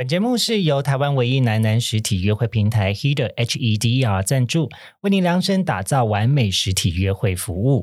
[0.00, 4.70] 本节目是由台湾唯一男男实体约会平台 Heder H E D E R 赞助，
[5.02, 7.82] 为您量身打造完美实体约会服务。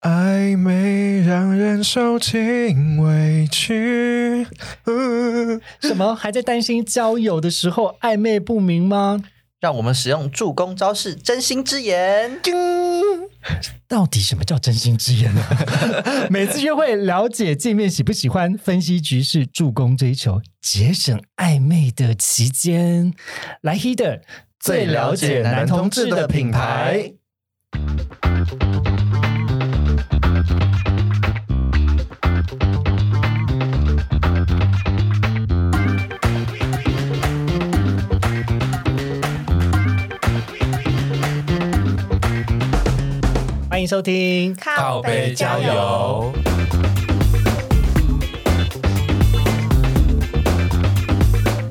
[0.00, 4.48] 暧昧让人受尽委屈。
[5.80, 6.16] 什么？
[6.16, 9.22] 还在担心交友的时候暧昧不明吗？
[9.60, 12.40] 让我们使用助攻招式真心之言。
[13.88, 15.42] 到底什么叫真心之言呢？
[16.30, 23.12] 每次约会了解见面喜不喜欢，分析局势，助攻追求，节省暧昧的期间。
[23.62, 24.20] 来 Heder
[24.60, 27.14] 最了解男同志的品牌。
[43.78, 46.32] 欢迎收听靠杯交友，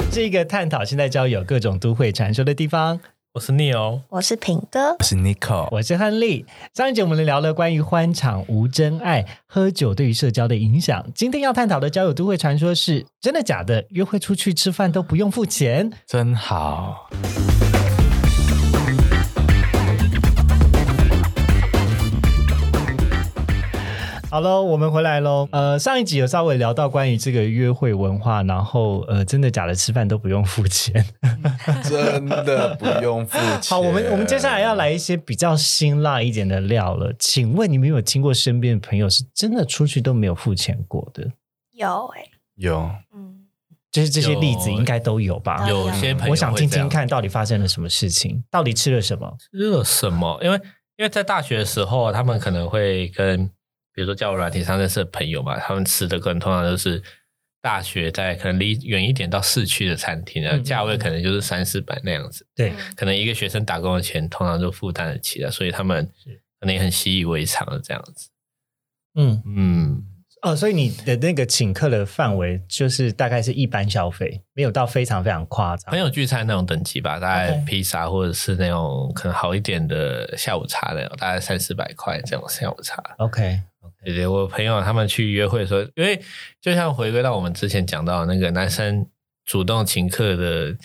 [0.10, 2.98] 是一个探讨现在交友各种都会传说的地方。
[3.34, 6.46] 我是 Neil，我是品哥，我是 Nico，我是亨利。
[6.74, 11.06] 上一集我们聊了关于欢场无真爱、喝酒对于社交的影响。
[11.14, 13.84] 今天要探讨的交友都会传说是真的假的？
[13.90, 15.92] 约会出去吃饭都不用付钱？
[16.08, 17.10] 真好。
[24.30, 25.48] 好喽，我们回来喽。
[25.54, 30.94] 呃，上一集有稍微聊到关于这个约会文化，然后呃，真的假的吃饭都不用付钱，
[31.88, 33.62] 真的不用付钱。
[33.70, 37.14] 好，我们我们接下来要来一些比较辛辣一点的料了。
[37.18, 41.32] 请问你们有听过身边的朋友是真的出去都没有付钱过的？
[41.72, 43.46] 有哎、有嗯，
[43.90, 45.70] 就是这些例子应该都有吧？
[45.70, 49.34] 有些朋友我想听听看到底发生了什么事情，到底吃了什么？
[49.54, 50.38] 吃了什么？
[50.44, 50.60] 因为
[50.98, 53.50] 因为在大学的时候，他们可能会跟
[53.98, 57.02] 比如说交友软体上认识的朋友嘛，他们吃的可能通常都是
[57.64, 66.06] 大学在可能离远一点到市区的餐厅啊，嗯嗯价位可能就是三四百那样子，对，可能一个学生打工的钱通常就负担得起的，所以他们
[66.60, 68.30] 可能也很习以为常的这样子。
[69.16, 70.04] 嗯，嗯，
[70.44, 75.90] 哦，所以你的那个请客的范围就是大概是一般消费，没有到非常非常夸张。
[75.90, 83.04] 朋友聚餐那种等级吧，大概披萨或者是那种可能好一点的下午茶那种，大概三四百块这种下午茶。
[83.18, 83.60] OK，
[84.04, 86.20] 对对，我朋友他们去约会的时候，因为
[86.62, 89.06] 就像回归到我们之前讲到那个男生
[89.46, 90.78] 主动请客的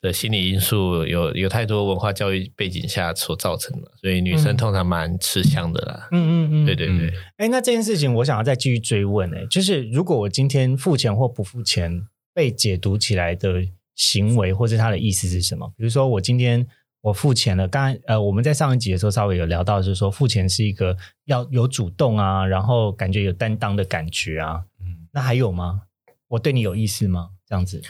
[0.00, 6.08] 的心理因素，有有太多文化教育背景下所造成的，所以女生嗯通常蛮吃香的啦。
[6.12, 13.64] 嗯嗯嗯，对对对，哎，那这件事情我想要再继续追问，哎，就是如果我今天付钱或不付钱被解读起来的
[13.96, 15.72] 行为，或者它的意思是什么？
[15.76, 16.64] 比如说我今天
[17.00, 25.82] 我付钱了，刚才呃我们在上一集的时候稍微有聊到，就是说付钱是一个要有主动啊，然后感觉有担当的感觉啊，嗯，那还有吗？
[26.28, 27.30] 我对你有意思吗？
[27.46, 27.80] 这样子，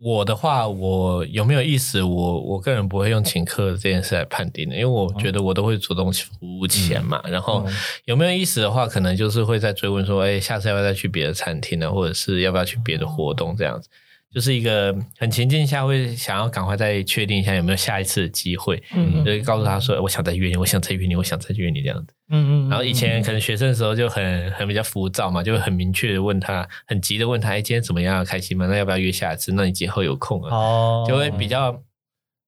[0.00, 2.00] 我的话，我有没有意思？
[2.00, 7.20] 我我个人不会用请客这件事来判定的，因为我觉得我都会主动付钱嘛。
[7.26, 11.90] 然后嗯有没有意思的话，可能就是会再追问说，哎，下次要不要再去别的餐厅呢？
[11.90, 13.88] 或者是要不要去别的活动这样子？
[14.34, 22.12] 就是一个很情境下会想要赶快再确定一下有没有下一次的机会，嗯就是告诉他说，我想再约你，我想再约你，我想再约你这样子。
[22.30, 28.22] 嗯嗯然后以前可能学生的时候就很很比较浮躁嘛，就会很明确的问他，很急的问他，哎，今天怎么样？
[28.22, 28.66] 开心吗？
[28.66, 29.52] 那要不要约下一次？
[29.54, 30.54] 那你今后有空啊？
[30.54, 31.82] 哦就会比较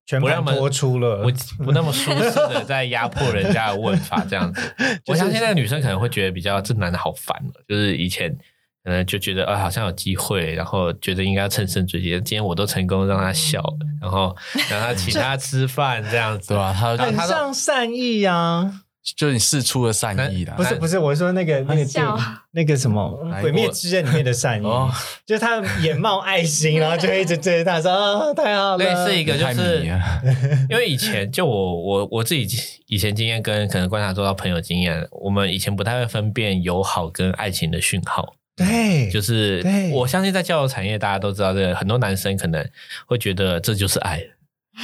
[0.04, 4.74] 全盘不那么托出了，不不那么舒适的在压迫人家的问法这样子。
[5.08, 8.36] 我相信那个女生可能会觉得比较这男的好烦哦，就是以前
[8.84, 12.10] 可能就觉得啊好像有机会，然后觉得应该要乘胜追击。
[12.10, 14.34] 今天我都成功让他笑了，然后
[14.70, 16.74] 让他请他吃饭这样子，对吧？
[16.78, 18.82] 他很像善意啊。
[19.16, 20.62] 就你试出了善意啦不。
[20.62, 22.14] 是不是，我说那个那个电影
[22.52, 24.90] 那个什么哪一《鬼灭之刃》里面的善意哦，
[25.24, 28.78] 就是他眼冒爱心，然后就一直追着他说啊，太好了。
[28.78, 29.82] 类似一个就是
[30.68, 32.46] 因为以前就我我我自己
[32.88, 38.34] 以前经验跟可能观察做到朋友经验，我们以前不太会分辨友好跟爱情的讯号。
[38.66, 39.62] 对，就是
[39.92, 42.64] 我相信在交友产业，大家都知道这个，很多男生可能
[43.06, 44.22] 会觉得这就是爱，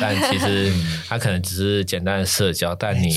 [0.00, 0.72] 但其实
[1.08, 3.08] 他可能只是简单的社交，但你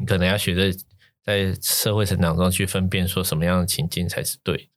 [0.00, 0.78] 你可能要学着
[1.24, 4.68] 在社会成长中去分辨说什么样的情境才是对。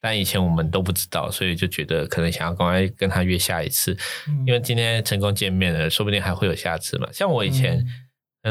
[0.00, 3.96] 但以前我们都不知道，所以就觉得可能想要赶快跟他约下一次，
[4.26, 4.44] 嗯。
[4.46, 7.08] 因为今天成功见面了，说不定还会有下次嘛。
[7.12, 7.84] 像我以前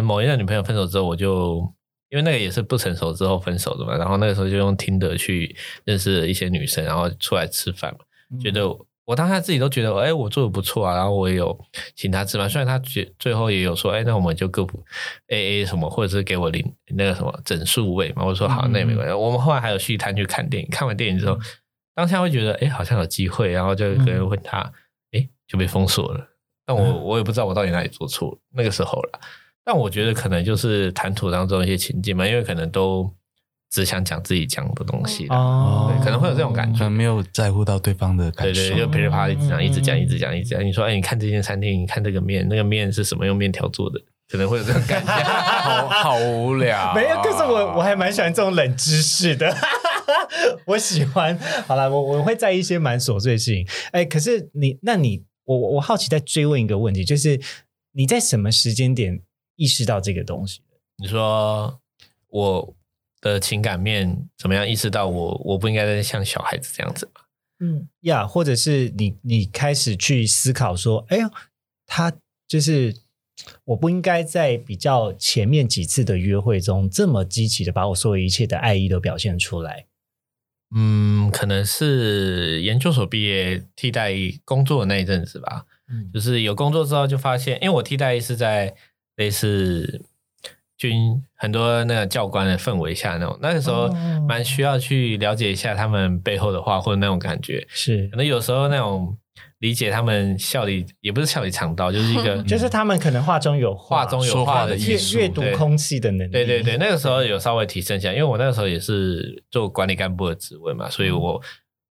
[0.04, 1.62] 某一任女朋友分手之后，我就
[2.10, 5.56] 因为那个也是不成熟之后分手的嘛，然后那个时候就用听的去
[5.86, 8.00] 认识一些女生，然后出来吃饭嘛，
[8.32, 8.68] 嗯觉得
[9.06, 11.58] 我当下自己都觉得，哎，我做的不错啊，然后我也有
[11.96, 14.84] 请她吃饭，虽然她觉最后也有说，哎，那我们就各补
[15.28, 19.14] A A 什么，或者是给我零那个什么整数位嘛，我说好，那也没关系。
[19.14, 21.38] 我们后来还有续摊去看电影，看完电影之后。
[21.96, 24.60] 当下会觉得哎、诶好像有机会，然后就可能问他，
[25.14, 26.28] 哎、就被封锁了。
[26.64, 29.20] 但我、嗯我也不知道我到底哪里做错了，那个时候了。
[29.70, 33.14] 但我觉得可能就是谈吐当中一些情境嘛，因为可能都
[33.70, 38.62] 只想讲自己讲的东西啦哦对可能会有这种感觉可能没有在乎到对方的感受。
[38.62, 40.66] 对对，就噼里啪啦一直讲，嗯一直讲，一直讲，一直讲。
[40.66, 44.00] 你说，哎，你看这间餐厅，你看这个面，那个面是什么用面条做的？
[44.30, 45.12] 可能会有这种感觉。
[45.12, 46.94] 好好无聊。
[46.96, 49.54] 没有，可是我我还蛮喜欢这种冷知识的，
[50.66, 51.38] 我喜欢。
[51.68, 53.68] 好了，我我会在意一些蛮琐碎的事情。
[53.92, 57.38] 哎，可是你，那你，我我我好奇再追问一个问题，就是
[57.92, 59.22] 你在什么时间点
[59.58, 60.62] 意识到这个东西？
[60.96, 61.80] 你说
[62.30, 62.76] 我
[63.20, 67.22] 的情感面怎么样意识到我我不应该再像小孩子这样子吗？
[67.60, 71.30] 嗯呀或者是你你开始去思考说，哎呀，
[71.86, 72.14] 他
[72.48, 72.96] 就是
[73.66, 79.88] 我不应该在比较前面几次的约会中这么积极的把我所有一切的爱意都表现出来。
[80.76, 84.14] 嗯，可能是研究所毕业替代
[84.44, 85.66] 工作的那一阵子吧。
[85.90, 88.76] 嗯就是有工作之后就发现，因为我替代役是在
[89.18, 90.02] 类似
[90.78, 97.66] 军很多那个教官的氛围下那种，那个时候哦蛮需要去了解一下他们背后的话或者那种感觉。
[97.70, 99.18] 是可能有时候那种
[99.60, 106.32] 理解他们笑里也不是笑里藏刀，就是一个 就是他们可能话中有话中有说话的的阅阅读空气的能力。
[106.32, 111.42] 对对对，那个时候有稍微提升一下，因为我那个时候也是做管理干部的职位嘛，所以我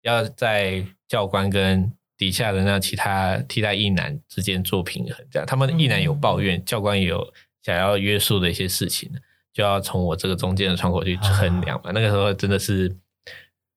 [0.02, 1.90] 要在教官跟
[2.24, 7.30] 底下的那其他替代役男之间做平衡，这样他们役男有抱怨，教官也有
[7.62, 9.12] 想要约束的一些事情，
[9.52, 11.90] 就要从我这个中间的窗口去衡量嘛。
[11.92, 12.96] 那个时候真的是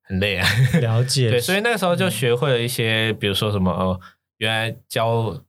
[0.04, 0.48] 很累啊，
[0.80, 1.30] 了解。
[1.32, 4.00] 对，所以那个时候就学会了一些，比如说什么哦，
[4.38, 5.44] 原来交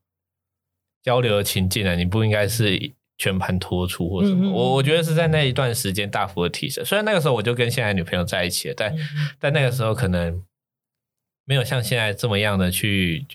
[1.04, 4.46] 交流的情境啊，你不应该是全盘托出或什么。
[4.46, 6.84] 嗯嗯嗯我我觉得是在那一段时间大幅的提升。
[6.84, 8.98] 虽然那个时候我就跟现在女朋友在一起了，但、嗯
[9.38, 10.42] 但那个时候可能
[11.48, 13.26] 没有像现在这么样的去，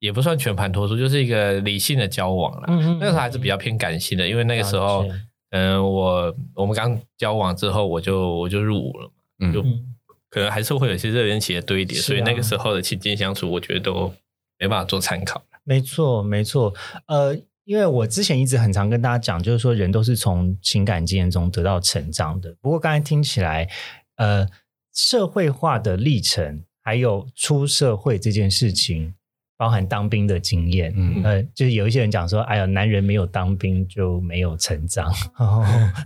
[0.00, 2.64] 也不算全盘托出，就是一个理性的交往啦。
[2.68, 5.08] 嗯嗯那个时候还是比较偏感性的，因为那个时候
[5.48, 9.14] 嗯、我我们刚交往之后，我就我就入伍了嘛。
[9.40, 9.96] 嗯就嗯
[10.28, 14.12] 可能还是会有一些热恋期的堆叠，啊所以那个时候的情境相处，我觉得都
[14.58, 15.42] 没办法做参考。
[15.64, 16.72] 没错，没错。
[17.06, 17.34] 呃，
[17.64, 22.54] 因为我之前一直很常跟大家讲，就是说人都是从情感经验中得到成长的。
[22.60, 23.68] 不过刚才听起来，
[24.16, 24.48] 呃，
[24.94, 29.14] 社会化的历程，还有出社会这件事情，
[29.56, 35.08] 包含当兵的经验，嗯呃，就是有一些人讲说，哎呀，男人没有当兵就没有成长。
[35.38, 35.64] 哦、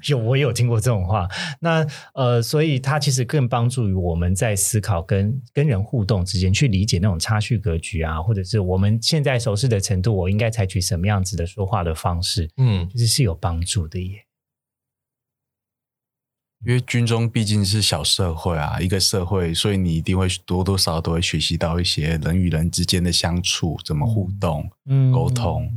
[0.08, 1.26] 有我有听过这种话。
[1.60, 14.22] 那呃，所以它其实更帮助于我们在思考跟跟人互动之间，去理解那种差序格局啊，或者是我们现在熟识的程度，我应该采取什么样子的说话的方式，嗯，其实是有帮助的耶。
[16.66, 24.68] 因为军中毕竟是小社会啊，一个社会，所以你一定会多多少少都会学习到一些人与人之间的相处，怎么互动。
[24.86, 25.70] 嗯沟通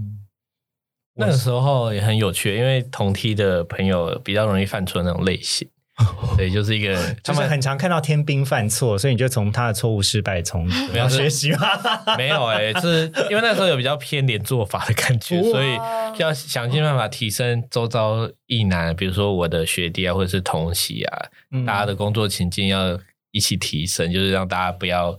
[1.13, 5.69] 那个时候也很有趣，因为同梯的朋友比较容易犯错那种类型，
[6.37, 11.59] 对，就是一个他们很常看到天兵犯错，所以你就从他的错误失败从 没有 学习吗。
[12.17, 15.77] 没有哎、是因为那时候有比较偏连做法的感觉，所以
[16.17, 21.65] 要想尽办法提升周遭异男，比如说我的学弟啊，或者是同席啊，嗯。
[21.65, 22.97] 大家的工作情境要
[23.31, 25.17] 一起提升，就是让大家不要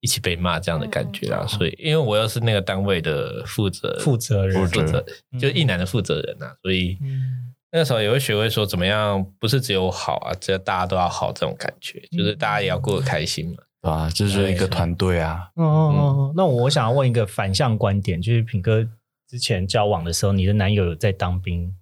[0.00, 1.44] 一起被骂这样的感觉啊。
[1.46, 4.66] 所以，因为我又是那个单位的负责负责人。
[4.66, 13.62] 负责人就是一男的负责人啊，所以嗯那个时候也会学会说怎么样，不是只有好啊，只有大家都要好这种感觉，就是大家也要过得开心嘛。
[13.82, 14.10] 对吧？
[14.14, 15.48] 这就是一个团队啊。
[15.54, 18.86] 哦哦哦，那我想要问一个反向观点，就是品哥
[19.26, 21.74] 之前交往的时候，你的男友有在当兵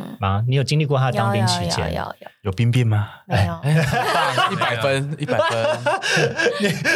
[0.00, 0.44] 嗯，吗？
[0.48, 1.92] 你有经历过他有当兵有期间？
[1.92, 3.08] 有有有，有兵变吗？
[3.26, 5.58] 没有哎，很棒， 一百分，一百分。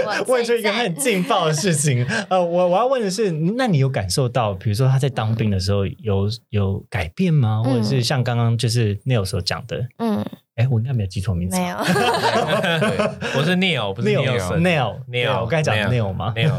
[0.06, 2.06] 我问出一个很劲爆的事情。
[2.28, 7.62] 呃，我我要问的是，那你有感受到，比如说他在当兵的时候有有改变吗？
[7.64, 10.24] 或者是像刚刚就是 Neil 所讲的，嗯，
[10.56, 11.76] 哎，我应该没有记错名字，没有，
[13.36, 16.52] 我是 Neil，不是 Neil Neil Neil Neil，我刚才讲 Neil Neil 吗？Neil，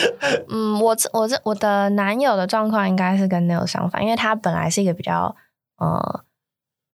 [0.48, 5.34] 嗯，我这我这我的男友的状况应该是跟 Neil 相反，因为他本来是一个比较
[5.78, 6.24] 呃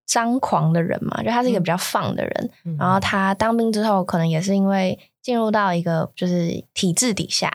[0.06, 7.50] 张狂的人嘛，就他是一个比较放的人，嗯然后他当兵之后，可能也是因为进入到一个就是体制底下，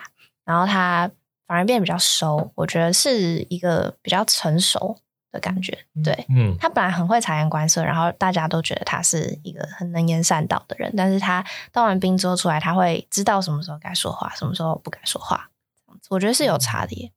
[0.46, 1.10] 然后他
[1.46, 4.98] 反而变得比较熟，我觉得是一个比较成熟
[5.38, 5.78] 的感觉。
[6.04, 15.50] 对嗯，他本来很会察言观色，然后大家都觉得他是一个很能言善道的人，但是他当完兵之后出来，他会知道什么时候该说话，什么时候不该说话，
[16.10, 17.12] 我觉得是有差的耶。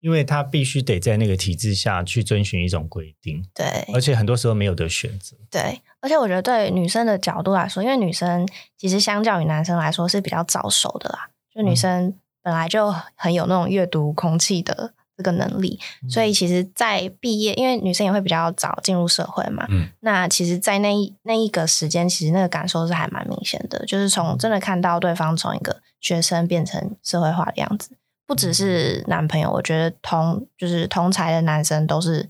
[0.00, 5.36] 因为他必须得在那个体制下去遵循一种规定，对而且很多时候没有得选择。
[5.48, 8.44] 对，而且我觉得对女生的角度来说，因为女生
[8.76, 15.78] 其实相较于男生来说是比较早熟的啦，就女生本来就很有那种阅读空气的这个能力，
[16.08, 19.88] 所以其实，在毕业，因为女生也会比较早进入社会嘛，嗯。
[20.00, 27.90] 那其实，在那一那一个时间，其实那个感受是还蛮明显的，就是从真的看到对方从一个学生变成社会化的样子，
[28.26, 32.28] 不只是男朋友，我觉得同就是同才的男生都是，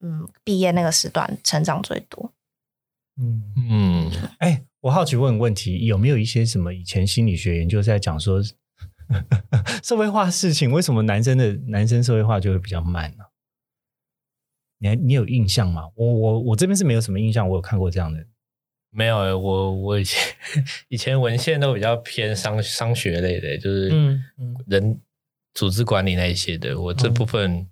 [0.00, 2.32] 嗯，毕业那个时段成长最多。
[3.16, 8.42] 嗯，嗯，哎，我好奇问个问题，有没有一些什么以前心理学研究在讲说，
[9.82, 13.24] 社会化事情为什么男生的男生社会化就会比较慢呢、
[14.78, 15.84] 你还你有印象吗？
[15.94, 18.26] 我我我这边是没有什么印象，我有看过这样的。
[18.90, 20.34] 没有欸，我我以前
[20.88, 25.00] 以前文献都比较偏商商学类的，就是嗯嗯人
[25.52, 26.80] 组织管理那一些的。
[26.80, 27.66] 我这部分，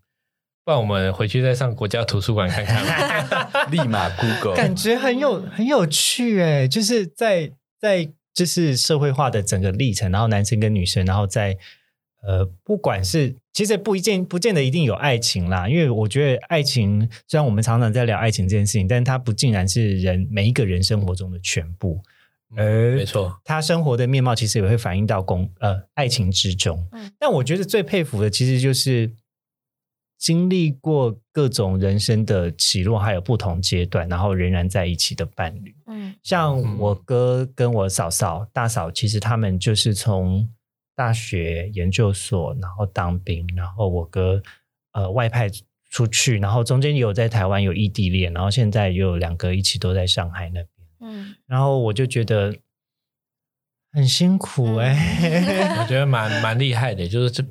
[0.64, 3.70] 不然我们回去再上国家图书馆看看。
[3.70, 11.56] 立马 Google 感觉很有很有趣哎，就是在在就是社会化的整个历程，然后男生跟女生，然后在
[12.22, 22.00] 呃，不管是其实不一见不见得一定有爱情啦，因为我觉得爱情虽然我们常常在聊爱情这件事情，但它不竟然是人每一个人生活中的全部，
[22.56, 26.86] 而没错，他生活的面貌其实也会反映到公呃爱情之中。
[26.92, 27.10] 嗯。
[27.18, 29.10] 但我觉得最佩服的其实就是
[30.23, 35.75] 经历过各种人生的起落，还有不同阶段，然后仍然在一起的伴侣。
[35.88, 36.14] 嗯。
[36.23, 40.49] 像我哥跟我嫂嫂、大嫂，其实他们就是从
[40.95, 44.41] 大学、研究所，然后当兵，然后我哥
[44.93, 45.50] 呃外派
[45.91, 50.69] 出去，然后中间也有在台湾有异地恋，然后现在又有两个一起都在上海那边。
[51.00, 52.55] 嗯，然后我就觉得
[53.93, 57.45] 很辛苦哎、 我觉得蛮蛮厉害的，就是这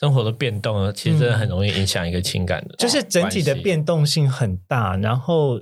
[0.00, 3.54] 生活的变动呢，其实真的很容易影响一个情感的，就是整体的。
[3.56, 5.60] 变动性很大，然后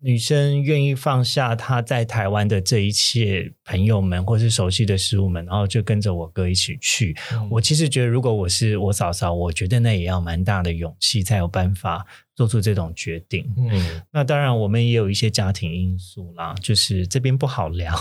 [0.00, 7.16] 女生愿意放下她在台湾的这一切朋友们或是熟悉的事物们，然后就跟着我哥一起去。
[7.32, 12.06] 嗯我其实觉得，如果我是我嫂嫂，我觉得那也要蛮大的勇气，才有办法
[12.38, 13.44] 做出这种决定。
[13.56, 17.92] 嗯，那当然，我们也有一些家庭因素啦，就是这边不好聊。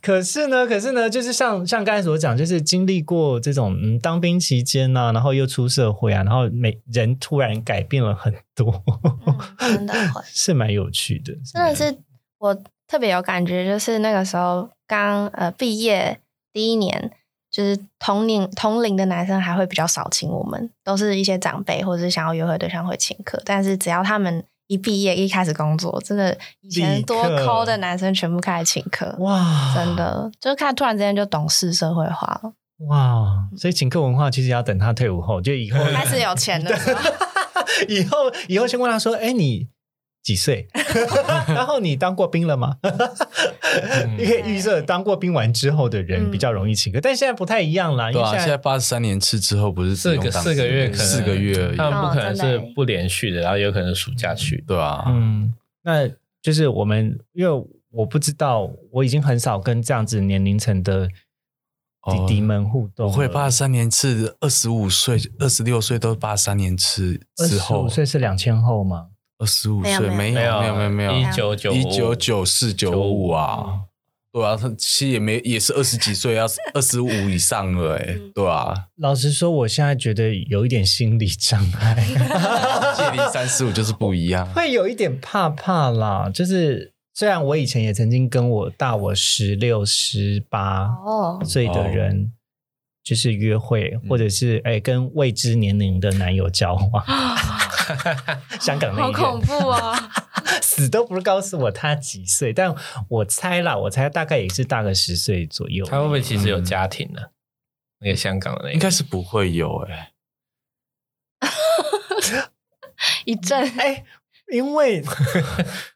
[0.00, 8.82] 可是呢，可是呢，就是像像刚才所讲，就是经历过这种嗯当兵期间呐、然后又出社会啊，然后每人突然改变了很多，
[9.58, 9.94] 嗯真的
[10.32, 11.34] 是蛮有趣的。
[11.52, 11.94] 真的是
[12.38, 16.20] 我特别有感觉，就是那个时候刚呃毕业
[16.54, 17.12] 第一年，
[17.50, 30.30] 就是同龄同龄的男生还会比较少请我们，都是一些长辈或者是想要约会对象会请客，但是只要他们一毕业一开始工作，真的以前多抠的男生全部开始请客，哇，真的。
[30.38, 32.52] 就是看突然之间就懂事社会化了，
[32.88, 33.48] 哇！
[33.56, 37.00] 所以请客文化其实要等他退伍后，就以后开始有钱的时候，
[37.88, 39.66] 以后以后先问他说：“哎，你
[40.28, 40.68] 几岁？
[41.48, 42.76] 然后你当过兵了吗？”
[44.18, 54.62] 你可以预测当过兵完之后的人嗯比较容易请客，但现在不太一样啦，因对啊，为现在八十三年次之后不是四个四个月可能四个月而已，他们不可能是不连续的，然后有可能暑假去。
[54.66, 56.06] 对啊，嗯，那
[56.42, 61.08] 就是我们因为我不知道，我已经很少跟这样子年龄层的
[62.10, 63.06] 弟弟们互动。
[63.06, 69.08] 我会八十三年次，二十五岁、二十六岁都八十三年次之后25，岁是两千后吗？
[69.38, 71.12] 二十五没有岁没没有有没有没有没有。
[71.12, 73.80] 一九九一九九四九五啊，
[74.32, 78.32] 对啊，他其实也没也是二十几岁，要 二十五以上了哎、嗯。
[78.34, 81.94] 对啊，老实说，我现在觉得有一点心理障碍。
[82.98, 84.46] 借力三十五就是不一样。
[84.54, 92.32] 会有一点怕怕啦，就是虽然我以前也曾经跟我大我十六、十八哦，岁的人
[93.04, 97.04] 就是约会，或者是哎、跟未知年龄的男友交往，
[98.60, 100.10] 香港那好恐怖啊！
[100.62, 102.74] 死都不告诉我他几岁，但
[103.08, 105.84] 我猜啦，我猜大概也是大个十岁左右。
[105.86, 107.22] 他会不会其实有家庭呢？
[108.00, 110.12] 那个香港的那个，应该是不会有哎、
[113.26, 114.04] 一阵哎，
[114.52, 115.02] 因为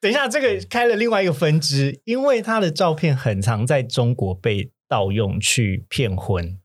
[0.00, 6.58] 等一下，这个开了另外一个分支，因为他的照片很常在中国被盗用去骗婚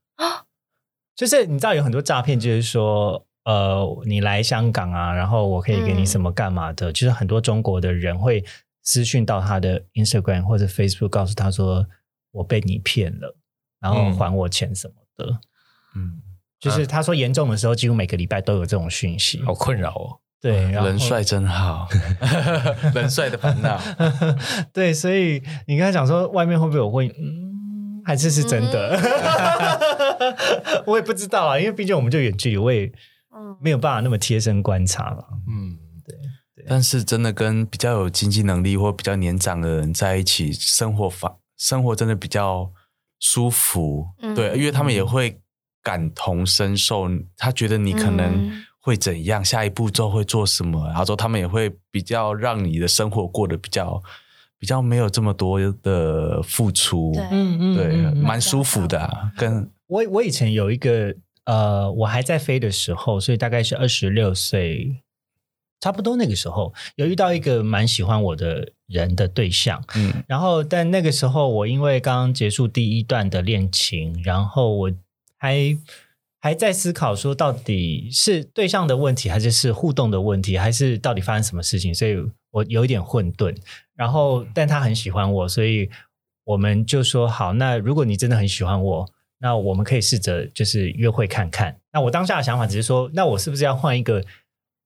[1.16, 3.27] 就是你知道有很多诈骗，就是说。
[3.48, 6.92] 呃，你来香港啊，然后我可以给你什么干嘛的？
[6.92, 8.44] 就是很多中国的人会
[8.84, 11.88] 私讯到他的 Instagram 或者 Facebook，告诉他说
[12.32, 13.38] 我被你骗了，
[13.80, 15.40] 然后还我钱什么的。
[15.96, 16.22] 嗯，
[16.60, 19.42] 就是他说严重的时候，几乎每个礼拜都有这种讯息。
[19.44, 20.20] 好困扰哦。
[20.42, 21.88] 对，然后人帅真好，
[22.94, 23.80] 人帅的烦恼。
[24.74, 27.08] 对，所以你刚才讲说外面会不会有会？
[27.18, 29.00] 嗯，还是是真的？
[30.86, 32.94] 我也不知道啊，因为毕竟我们就远距离，我也嗯
[33.62, 35.26] 没有办法那么贴身观察了。
[35.48, 42.72] 嗯，对但是真的跟比较有经济能力或比较年长的人在一起，生活法生活真的比较
[43.20, 44.08] 舒服。
[44.22, 44.36] 嗯。
[44.36, 45.40] 对，因为他们也会
[45.82, 48.64] 感同身受，他觉得你可能嗯。
[48.80, 54.02] 会怎样，下一步骤会做什么，然后说他们也会比较让你的生活过得比较
[54.58, 57.12] 比较没有这么多的付出。
[57.14, 57.28] 对。
[57.32, 61.14] 嗯对，嗯蛮舒服的啊、跟我我以前有一个
[61.48, 65.02] 呃，我还在飞的时候，所以大概是二十六岁，
[65.80, 74.92] 差不多那个时候有遇到一个蛮喜欢我的人的对象，嗯然后但那个时候我因为刚刚结束第一段的恋情，然后我
[75.38, 75.78] 还
[76.42, 82.18] 还在思考说到底是对象的问题，还是是互动的问题，还是到底发生什么事情，所以
[82.52, 83.56] 我有一点混沌。
[83.96, 85.90] 然后但他很喜欢我，所以
[86.44, 89.10] 我们就说好，那如果你真的很喜欢我。
[89.40, 91.80] 那我们可以试着就是约会看看。
[91.92, 94.24] 那我当下的想法只是说，那我是不是要换一个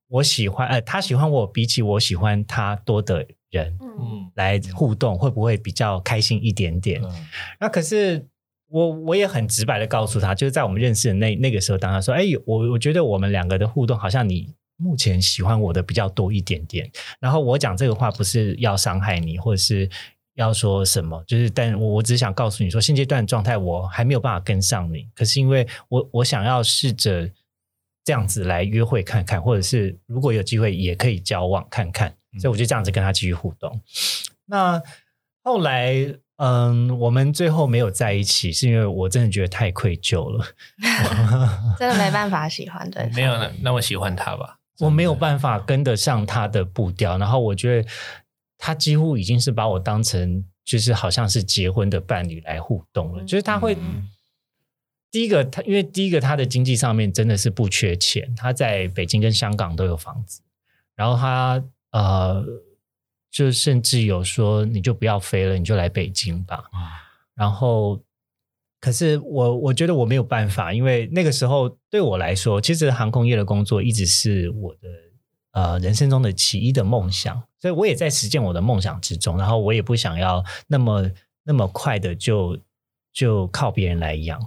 [0.08, 7.02] 我喜欢，呃，他喜欢我比起我喜欢他多的人嗯嗯来互动，会不会比较开心一点点？
[7.04, 7.28] 嗯
[7.60, 8.28] 那可是
[8.68, 14.54] 我我也很直白的告诉他，就是在我们认识的那那个时候，当他说，哎，我我觉得我们两个的互动好像你。
[14.84, 16.90] 目前喜欢我的比较多一点点，
[17.20, 19.88] 然后我讲这个话不是要伤害你，或者是
[20.42, 27.30] 要说什么，就是但我我只想告诉你说，现阶段的状态我还没有办法跟上你，可是因为我我想要试着
[28.04, 33.80] 这样子来约会看看，或者是如果有机会也可以交往看看，所以我就这样子跟他继续互动。
[34.48, 34.82] 那
[35.44, 35.94] 后来，
[36.38, 40.46] 嗯，我们最后没有在一起，是因为我真的觉得太愧疚了
[41.78, 44.58] 真的没办法喜欢对方，没有那那么喜欢他吧？
[44.80, 47.88] 我没有办法跟得上他的步调，然后我觉得
[48.62, 53.74] 他几乎已经是把我当成就是好像是结婚的伴侣来互动了，就是他会。
[53.74, 54.08] 嗯
[55.14, 60.42] 第一个，他因为第一个他的经济上面真的是不缺钱，他在北京跟香港都有房子，
[60.96, 62.42] 然后他呃，
[63.30, 66.64] 就甚至有说你就不要飞了，你就来北京吧。
[67.36, 68.02] 然后，
[68.80, 74.88] 可是我我觉得我没有办法，因为那个时候对我来说，其实航空业的工作一直是我的
[75.52, 79.38] 呃人生中的其一的梦想，所以我也在实践我的梦想之中。
[79.38, 81.10] 然后我也不想要那么
[81.44, 82.58] 那么快的就
[83.14, 84.40] 就靠别人来养。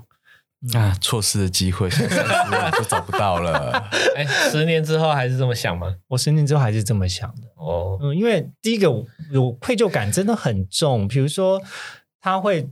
[0.72, 3.86] 啊，错失的机会，现在就找不到了。
[4.16, 5.94] 哎，十年之后还是这么想吗？
[6.08, 7.48] 我十年之后还是这么想的。
[7.56, 8.86] 哦，嗯，因为第一个
[9.30, 11.60] 有愧疚感真的很重，比如说
[12.18, 12.70] 他会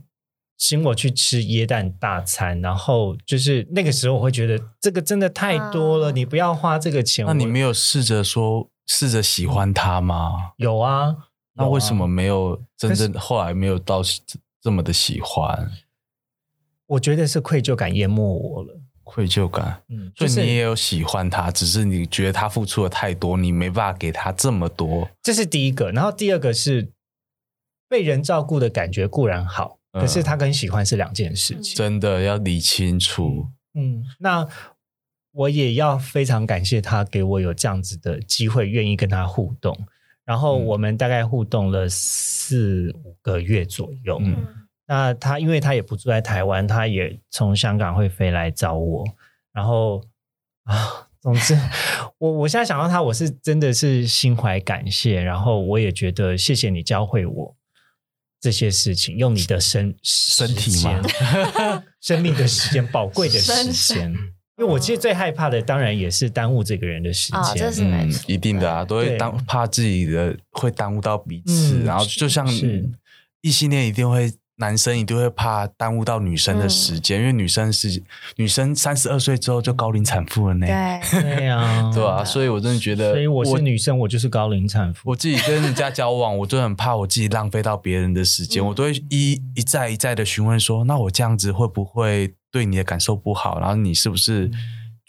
[0.57, 7.25] 请我去吃椰蛋大餐，然后就是那个时候我会觉得这个真的太多了，啊你不要花这个钱。
[7.25, 10.53] 那你没有试着说，试着喜欢他吗？
[10.57, 11.15] 有啊？
[11.55, 12.07] 那为什么？
[12.07, 15.71] 没有真正后来没有到这这么的喜欢？
[16.87, 18.79] 我觉得是愧疚感淹没我了。
[19.03, 25.09] 愧疚感，嗯，所以就是你也有喜欢他，只是你觉得他付出的太多，你没办法给他这么多。
[25.21, 26.91] 这是第一个，然后第二个是
[27.89, 31.75] 被人照顾的感觉固然好，嗯可是他跟喜欢是两件事情。
[31.75, 33.47] 真的要理清楚。
[33.75, 34.47] 嗯，那
[35.31, 39.77] 我也要非常感谢他给我有这样子的机会，愿意跟他互动。
[40.25, 44.17] 然后嗯我们大概互动了四五个月左右。
[44.21, 44.47] 嗯嗯
[44.85, 49.05] 那他因为他也不住在台湾，他也从香港会飞来找我。
[49.53, 50.03] 然后
[50.65, 51.57] 啊，总之，
[52.19, 55.21] 我我现在想到他，我是真的是心怀感谢。
[55.21, 57.55] 然后我也觉得谢谢你教会我
[58.43, 64.11] 这些事情，用你的身身体时间吗 生命的时间，宝贵的时间。
[64.57, 67.63] 因为我其实最害怕的，当然也是耽误这个人的时啊，间。
[67.63, 72.89] 这是嗯，，一定的啊，都会耽怕自己的会耽误到彼此，嗯然后就像是。
[73.41, 74.31] 异性恋一定会，
[74.63, 78.01] 男生一定会怕耽误到女生的时间，因为女生是
[78.37, 85.01] 女生三十二岁之后就高龄产妇了呢，对，对呀、 对啊，所以我真的觉得，所以我是女生，我就是高龄产妇。
[85.09, 88.67] 我自己跟人家交往，我就很怕我自己浪费到别人的时间，嗯。
[88.67, 93.59] 我都会一一再一再的询问说，那我这样子会不会对你的感受不好？
[93.59, 94.49] 然后你是不是，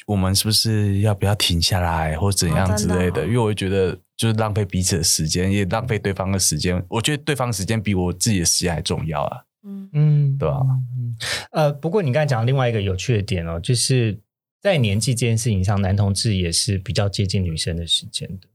[0.06, 3.10] 我们是不是要不要停下来，或怎样之类的？
[3.10, 6.84] 哦的哦因为我会觉得就是浪费彼此的时间，也浪费对方的时间。
[6.88, 10.60] 我觉得对方的时间比我自己的时间还重要啊，嗯嗯，对吧？
[10.96, 11.16] 嗯
[11.52, 14.18] 呃，不过你刚才讲的另外一个有趣的点哦，就是
[14.60, 18.48] 在年纪这件事情上，男同志也是比较接近女生的时间的。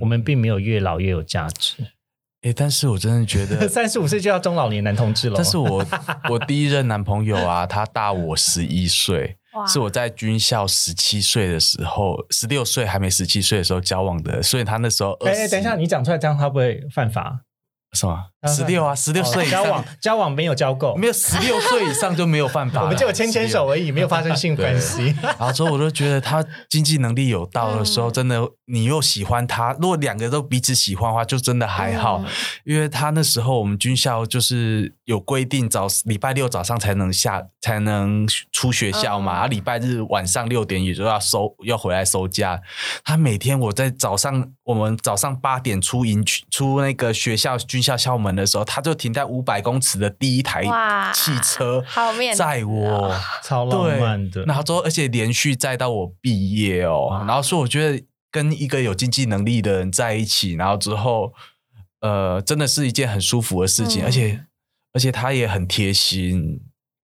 [0.00, 1.76] 我们并没有越老越有价值，
[2.42, 5.34] 诶，但是我真的觉得 三十五岁就要中老年男同志了。
[5.36, 5.84] 但是我
[6.30, 9.34] 我第一任男朋友啊，他大我十一岁，哇
[9.66, 15.40] 是我在军校十七岁的时候，十六岁还没十七岁的时候交往的，所以他那时候哎、二十。
[15.42, 17.42] 哎等一下，你讲出来这样，他不会犯法？
[17.92, 25.14] 什么 十六啊，十六岁以哦交往上交往没有交够，没有十六岁以上就没有犯法， 我们就有牵牵手而已，没有发生性关系。
[25.22, 32.22] 然后之后我就觉得他经济能力有到的时候，嗯真的你又喜欢他，如果两个都彼此喜欢的话，就真的还好。
[32.24, 32.26] 嗯。
[32.64, 39.34] 因为他那时候我们军校就是有规定早礼拜六早上才能下才能出学校嘛，嗯。
[39.34, 42.60] 然后礼拜日晚上六点也就要收要回来收假。
[43.04, 50.64] 他每天我在早上我们早上八点出营区出那个学校军校校门的时候，他就停在五百公尺的第一台
[51.14, 53.14] 汽车好面子载我。
[53.42, 54.44] 超浪漫的。
[54.44, 57.24] 然后之后，而且连续载到我毕业哦。
[57.26, 61.32] 然后所以我觉得跟一个有经济能力的人在一起，然后之后，
[62.00, 64.44] 呃，真的是一件很舒服的事情，而且
[64.92, 66.60] 而且他也很贴心。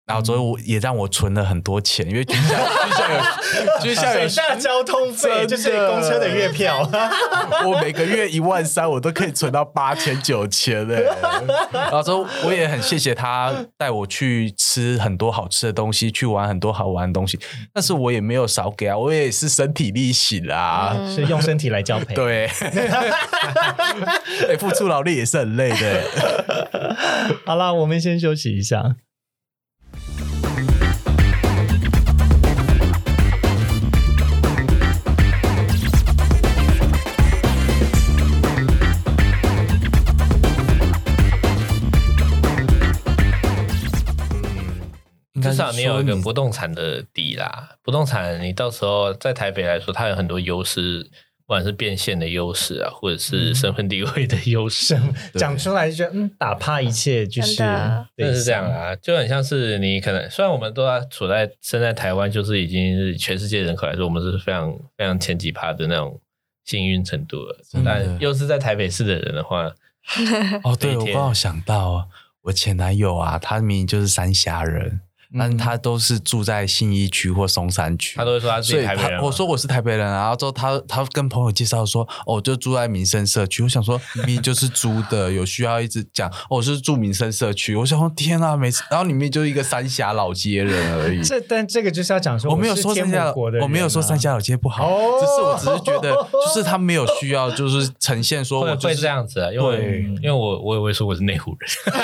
[0.07, 2.57] 然后所以我也让我存了很多钱，因为军校
[2.99, 6.89] 校有军校有省下交通费就是公车的月票，
[7.65, 11.07] 我每个月一万三，我都可以存到八千九千嘞。
[11.73, 17.39] 然后我也很谢谢他带我去吃很多好吃的东西，去玩很多好玩的东西，
[17.73, 20.95] 但是我也没有少给啊，我也是身体力行啦。
[20.97, 22.47] 嗯是用身体来交配。，对，
[24.49, 26.03] 哎付出劳力也是很累的。
[27.45, 28.97] 好啦，我们先休息一下。
[45.59, 51.03] 少你有一个不不动产的底啦，不动产你到时候在台北来说，它有很多优势，
[51.47, 54.95] 不管是变现的优势啊，或者是身份地位的优势，
[55.33, 55.41] 对。
[55.41, 58.07] 讲出来就觉得嗯，打趴一切就是真的。
[58.17, 66.21] 对是这样啊，就很像是你可能虽然我们都要处在身在台湾，就是已经是全世界人口来说，我们是非常非常前几趴的那种
[66.65, 69.73] 幸运程度了，但又是在台北市的人的话，
[70.65, 72.07] 哦，对， 我刚好想到，
[72.43, 75.01] 我前男友啊，他明明就是三峡人。
[75.37, 83.63] 但是他都是住在信义区或松山区，他都会说他自所以己台北人我说我是台北人啊，然后之后他他跟朋友介绍说，哦，就住在民生社区。
[83.63, 87.77] 我想说，明明就是租的，有需要一直讲，哦，我是住民生社区。
[87.77, 91.23] 我想说，天啊，每次，然后里面就是一个三峡老街人而已。
[91.23, 101.69] 这但这个就是要讲说，我没有说三峡我没有说三峡老街不好，哦只是我只是觉得，就是他没有需要，就是呈现说会我就是会这样子啊，因为因为我我也会说我是内湖人，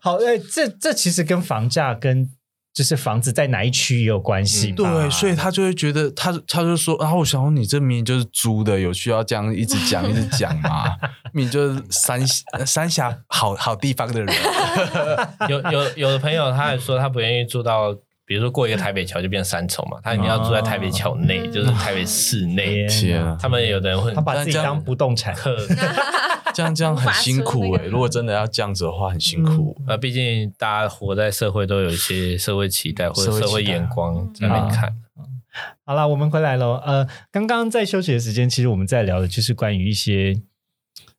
[0.00, 2.30] 好，哎，这这其实跟房价跟
[2.74, 4.76] 就是房子在哪一区也有关系吧。
[4.76, 10.84] 对，所以他就会觉得他他就说，然后我想说你这明明就是租的，有需要这样一直讲一直讲吗？
[11.32, 12.26] 明明就是三
[12.66, 14.34] 三峡好好地方的人，
[15.50, 22.86] 有有有的朋友他还说他不愿意住到，比如说过一个台北桥就变三重嘛，他一定要住在台北桥内，就是台北市内。
[22.88, 25.34] 天啊他们有的人会他把自己当不动产。
[25.34, 25.56] 克，
[26.54, 29.76] 这样这样很辛苦哎、如果真的要这样子的话，很辛苦。
[29.86, 34.94] 呃，毕竟大家活在社会都有一些社会期待或者社会眼光在那边看。
[35.84, 36.78] 好了，我们回来了。
[36.86, 40.40] 呃，刚刚在休息的时间，其实我们在聊的就是关于一些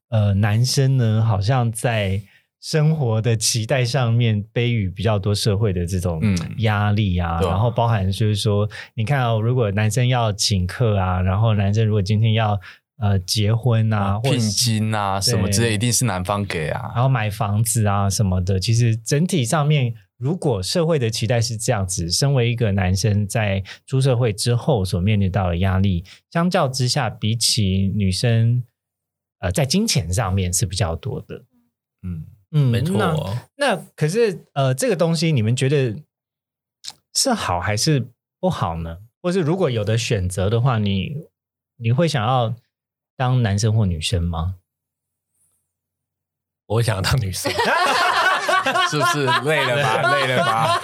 [0.10, 2.22] 呃男生呢，好像在
[2.64, 12.58] 生活的期待上面背予比较多社会的这种嗯压力啊，然后包含就是说，你看哦，如果男生要请客啊，然后男生如果今天要
[13.00, 16.90] 呃结婚啊，或者聘金啊什么之类，一定是男方给啊。
[16.96, 28.64] 然后买房子啊什么的，其实整体上面，如果社会的期待是这样子，身为一个男生在出社会之后所面临到的压力，相较之下，比起女生，
[29.40, 31.44] 呃，在金钱上面是比较多的。
[32.06, 35.96] 嗯，嗯没错那哦，那可是呃，这个东西你们觉得
[37.14, 38.08] 是好还是
[38.40, 39.00] 不好呢？
[39.22, 41.26] 或是如果有的选择的话，你
[41.78, 42.54] 你会想要
[43.18, 44.56] 当男生或女生吗？
[46.68, 47.52] 我想要当女生，
[48.90, 50.12] 是不是累了吧？
[50.16, 50.82] 累了吧？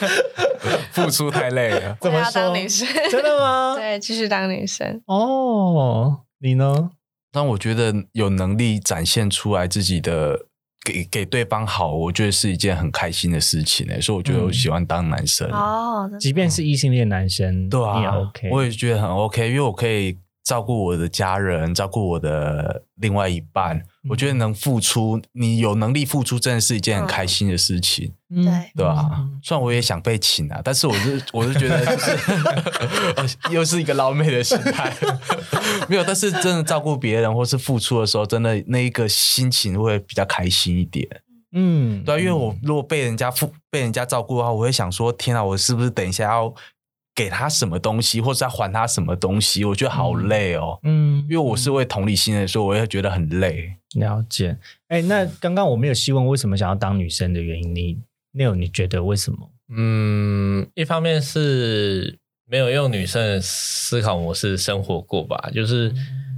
[0.91, 1.97] 付出太累了。
[2.01, 3.75] 怎么我要当说女生，真的吗？
[3.79, 5.01] 对，继续当女生。
[5.05, 6.91] 哦，你呢？
[7.31, 10.47] 但我觉得有能力展现出来自己的，
[10.85, 15.49] 给给对方好，我觉得是一件很开心的事情诶、所以我觉得我喜欢当男生。
[15.51, 18.49] 哦，即便是异性恋男生，对啊，你也 OK。
[18.51, 23.81] 我也觉得很 OK，因为我可以照顾我的家人，照顾我的另外一半。
[24.09, 32.11] 我觉得能付出，你有能力付出，真的是一件很开心的事情，嗯对对吧、嗯虽然我也想被请啊，但是我是 我是觉得就是
[33.15, 34.91] 呃 又是一个捞妹的心态，
[35.87, 36.03] 没有。
[36.03, 41.07] 但是真的照顾别人或是付出的时候，真的那一个心情会比较开心一点。
[41.51, 46.53] 嗯，对啊、因为我如果被人家付被人家照顾的话，我会想说：天啊，我是不是等一下要
[47.19, 50.79] 给他什么东西，或是要还他什么东西，我觉得好累哦。
[50.83, 53.73] 嗯因为我是会同理心的时候，我也会觉得很累。
[53.95, 54.57] 了解。
[54.87, 57.97] 哎，那刚刚我没有细问为什么想要当女生的原因，你
[58.33, 59.49] Neil 你觉得为什么？
[59.75, 62.17] 嗯，一方面是
[62.49, 65.89] 没有用女生的思考模式生活过吧，就是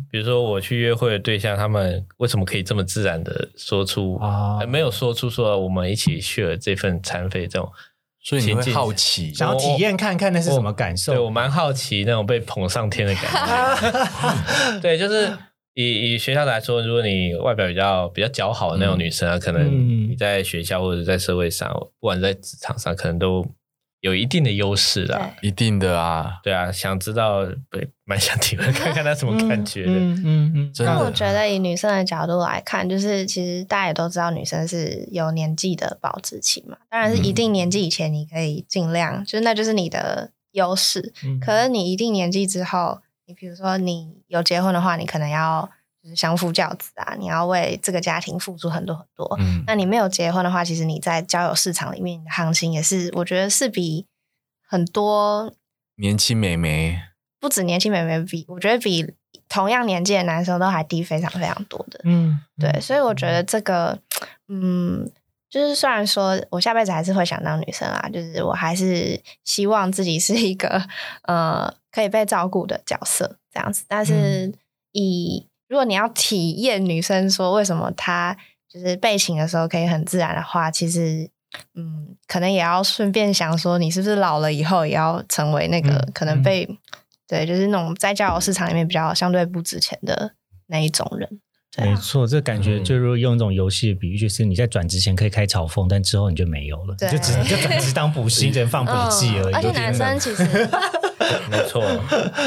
[0.09, 7.71] 比如说我去约会的对象，他们为什么可以这么自然的说出啊呃没有说出说我们一起 share 这份餐费这种
[8.23, 11.13] 所以你会好奇，想要体验看看那是什么感受？
[11.13, 14.79] 对我蛮好奇那种被捧上天的感觉。
[14.79, 15.35] 对，就是
[15.73, 23.43] 以以学校来说，如果你外表比较比较姣好的那种女生啊，可能嗯你在学校或者在社会上，不管在职场上，可能都
[24.01, 25.31] 有一定的优势啦。
[25.41, 29.91] 一定的啊，对啊，想知道，对，蛮想体会看看他什么感觉的。
[29.91, 36.77] 嗯嗯嗯，那我觉得以女生的角度来看，就是其实大家也都知道，女生是有年纪的保质期嘛。
[36.89, 41.13] 当然是一定年纪以前，你可以尽量，就是那就是你的优势。
[41.23, 45.69] 嗯可是你一定年纪之后，你比如说你有结婚的话，你可能要
[46.01, 49.37] 就是相夫教子啊，你要为这个家庭付出很多很多。
[49.39, 54.07] 嗯，那你没有结婚的话，其实你在交友市场里面你的行情也是，我觉得是比
[54.67, 55.53] 很多
[55.97, 56.99] 年轻美眉，
[57.39, 59.13] 不止年轻美眉比，我觉得比
[59.47, 61.99] 同样年纪的男生都还低非常非常多的。
[62.05, 63.99] 嗯，对，所以我觉得这个，
[64.47, 65.11] 嗯，
[65.49, 70.81] 就是虽然说我下辈子还是会想当女生啊，就是我还是希望自己是一个
[71.23, 73.83] 呃可以被照顾的角色这样子。
[73.87, 74.53] 但是
[74.93, 78.35] 以如果你要体验女生说为什么她
[78.67, 81.31] 就是被请的时候可以很自然的话，其实。
[81.75, 86.65] 嗯，可能也要顺便想说，你是不是老了以后也要成为那个嗯可能被、
[87.27, 90.33] 对，就是那种在交友市场里面比较相对不值钱的
[90.67, 91.41] 那一种人。
[91.77, 99.53] 没错，这感觉嗯就是用一种游戏的比喻，就是你在转职前可以开嘲讽，但之后你就没有了，你就只你就转职当补习人放笔记而已。
[99.53, 100.43] 嗯而且男生其实
[101.49, 101.81] 没错，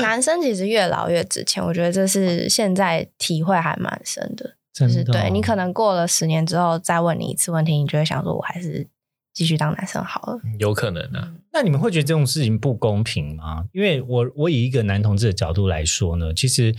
[0.02, 4.56] 男生其实越老越值钱，我觉得这是现在体会还蛮深的。
[4.74, 8.86] 就是真的哦对你可能过了十年之后再问你一次问题，你就会想说，我还是
[9.32, 10.38] 继续当男生好了。
[10.58, 11.32] 有可能啊。
[11.52, 13.64] 那你们会觉得这种事情不公平吗？
[13.72, 16.74] 因为我我以一个男同志的角度来说呢，其实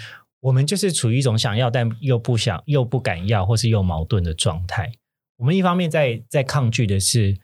[0.45, 4.91] 我们就是处于一种想要但又不想又不敢要，或是又矛盾的状态。
[5.37, 7.35] 我们一方面在在抗拒的是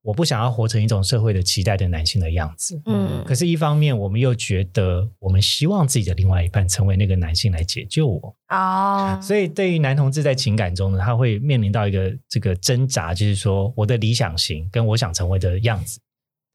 [0.00, 8.34] 我不想要活成一种社会的期待的男性的样子，嗯可是一方面我们又觉得我们希望自己的另外一半成为那个男性来解救我。
[8.48, 16.00] 哦，所以对于男同志在情感中呢，他会面临到一个这个挣扎，就是说我的理想型跟我想成为的样子，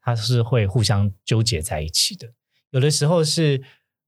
[0.02, 2.28] 他是会互相纠结在一起的。
[2.72, 3.62] 有的时候是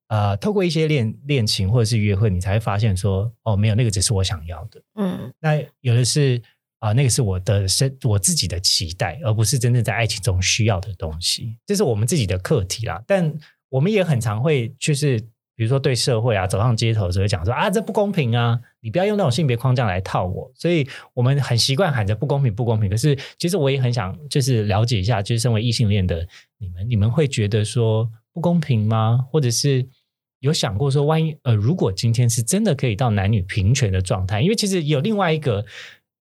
[0.07, 4.81] 呃，透过一些恋恋情或者是约会，你才会发现说，哦，没有那个只是我想要的。
[4.95, 6.41] 嗯那有的是
[6.79, 11.57] 啊、那个是我的身我自己的期待，而不是真正在爱情中需要的东西。
[11.65, 13.03] 这是我们自己的课题啦。
[13.07, 13.33] 但
[13.67, 15.19] 我们也很常会就是，
[15.55, 20.51] 比如说对社会啊，走上街头的时候会讲说啊，这不公平啊，你不要用那种性别框架来套我。
[20.53, 22.87] 所以我们很习惯喊着不公平，不公平。
[22.87, 26.25] 可是其实我也很想就是了解一下，就是身为异性恋的
[26.59, 29.25] 你们，你们会觉得说不公平吗？
[29.31, 29.85] 或者是？
[30.39, 35.65] 有想过说，万一呃，如果今天是真的可以到男女平权的状态，因为其实有另外一个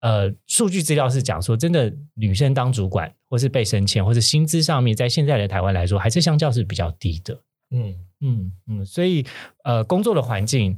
[0.01, 7.41] 呃数据资料是讲说，真的女生当主管或是被升迁，或是薪资上面，在现在的台湾来说，还是相较是比较低的。
[7.73, 9.25] 嗯，嗯嗯，所以
[9.63, 10.77] 呃，工作的环境、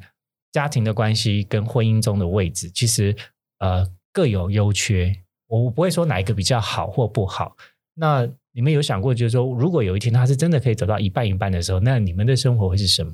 [0.52, 3.15] 家庭的关系跟婚姻中的位置，其实
[3.60, 5.15] 呃各有优缺。
[5.48, 7.56] 我不会说哪一个比较好或不好。
[7.96, 13.13] 那你们有想过，就是说，如果有一天他是真的可以走到一半一半的时候，那你们的生活会是什么？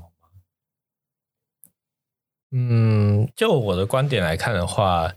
[2.52, 5.14] 嗯，就我的观点来看的话，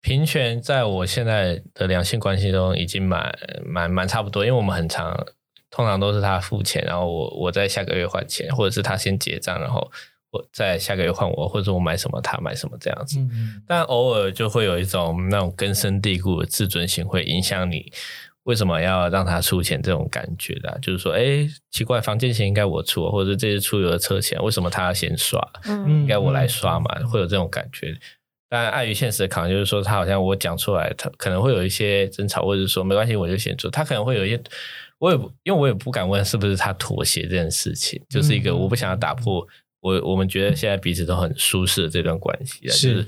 [0.00, 5.26] 平权在我现在的两性关系中已经蛮蛮蛮差不多，因为我们很常
[5.70, 9.90] 通常都是他付钱，然后我我在下个月还钱，或者是他先结账，然后
[10.30, 13.18] 我在下个月还我，或者我买什么他买什么这样子。
[13.18, 17.92] 嗯但偶尔就会有一种那种根深蒂固的自尊心，会影响你
[18.48, 25.38] 为什么要让他出钱这种感觉的啊、就是说，哎，奇怪，房间钱应该我出，或者这次出游的车钱，为什么他要先刷？
[25.66, 27.94] 嗯应该我来刷嘛，会有这种感觉。
[28.48, 33.70] 但碍于现实的考量，就是说他好像我讲出来，他可能会有一些争吵，或者是说没关系，我就先做。
[33.70, 34.42] 他可能会有一些，
[34.98, 39.46] 我也不因为我也不敢问是不是他妥协这件事情，就是一个我不想要打破
[39.80, 43.06] 我我们觉得现在彼此都很舒适的这段关系就是。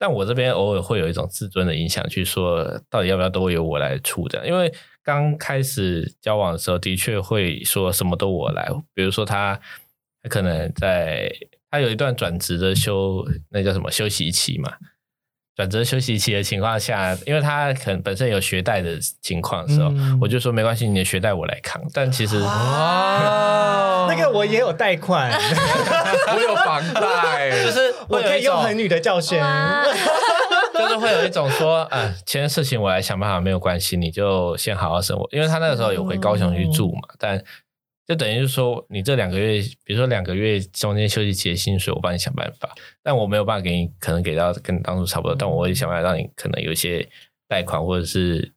[0.00, 4.72] 但我这边偶尔会有一种自尊的影响，去说到底要不要都由我来出的，因为
[5.04, 9.60] 刚开始交往的时候，的确会说什么都我来，比如说他
[10.22, 11.30] 他可能在
[11.70, 14.72] 他有一段转职的休，那叫什么休息期嘛，
[15.60, 21.82] 转折休息期的情况下，因为他可能本身有学贷的情况的时候，嗯我就说没关系，你的学贷我来扛。
[21.92, 25.30] 但其实哦， 那个我也有贷款，
[26.32, 29.38] 我有房贷， 就是我可以用很女的教训。
[30.72, 35.28] 就是会有一种说，啊，钱的事情我来想办法，没有关系，你就先好好生活。
[35.30, 37.42] 因为他那个时候有回高雄去住嘛，但
[38.10, 42.68] 就等于是说，你这两个月，比如说两个月中间休息期的薪水，我帮你想办法，
[43.04, 47.08] 但我没有办法给你，可能给到跟当初差不多，但我会想办法让你可能有一些
[47.46, 48.52] 贷款或者是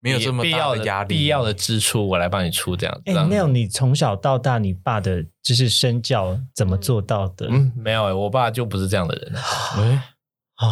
[0.00, 3.02] 没有这么大必要的压力必要的支出，我来帮你出这样子。
[3.06, 7.46] 哎，让那样你从小到大，你爸的就是身教怎么做到的？
[7.48, 9.34] 嗯，没有、欸，我爸就不是这样的人，
[9.78, 10.02] 哎，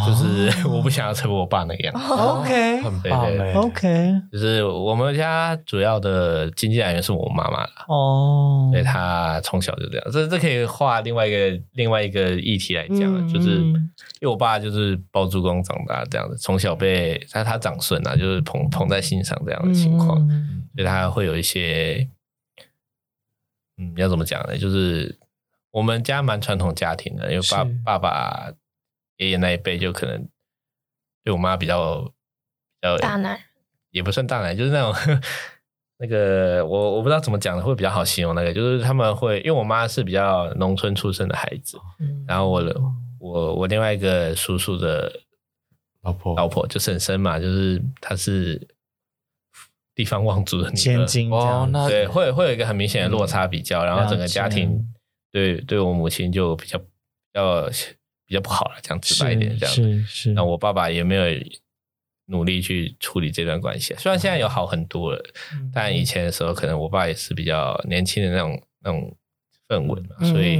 [0.07, 2.12] 就是 我不想要成为我爸那个样子。
[2.12, 4.12] 哦 OK 很棒对对哎，OK。
[4.33, 13.90] 就是我们家主要的经济来源是我妈妈啦，哦，对她从小就这样，这这可以画另外一个另外一个议题来讲，嗯就是嗯。
[14.20, 20.64] 因为我爸就是包租公长大这样子，从小被他他长孙啊，就是捧捧在心上这样的情况，嗯。
[20.75, 22.09] 所以他会有一些，
[23.79, 24.59] 嗯，要怎么讲呢？
[24.59, 25.16] 就是
[25.70, 28.53] 我们家蛮传统家庭的，因为爸爸爸
[29.18, 30.29] 爷爷那一辈就可能
[31.24, 33.40] 对我妈比较比较大男人
[33.90, 34.94] 也不算大奶，就是那种
[35.98, 41.79] 那个我我不知道怎么讲的会比较好形容那个，就是他们会因为我妈是比较农村出生的孩子，
[42.26, 42.79] 然后我的
[43.18, 45.11] 我我另外一个叔叔的
[46.02, 48.61] 老婆老婆就婶婶嘛，就是她是
[49.94, 54.87] 地方望族的女儿千金哦，那对，会会有一个很明显的落差比较，然后整个家庭
[55.33, 56.85] 对对我母亲就比较比
[57.33, 57.70] 较
[58.26, 59.74] 比较不好了，讲直白一点是这样。
[59.74, 61.24] 是是，那我爸爸也没有
[62.26, 65.70] 努力去处理这段关系，虽然现在有好很多了，嗯。
[65.72, 69.16] 但以前的时候可能我爸也是比较年轻的那种那种
[69.68, 70.58] 氛围嘛，所以